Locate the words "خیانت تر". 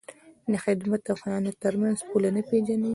1.23-1.73